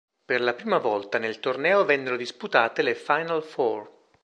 [0.25, 3.87] Per la prima volta nel torneo vennero disputate le "Final Four".